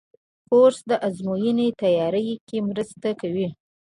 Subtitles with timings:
[0.49, 3.47] کورس د ازموینو تیاري کې مرسته کوي.